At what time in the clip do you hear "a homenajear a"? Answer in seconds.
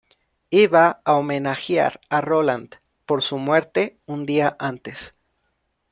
1.05-2.21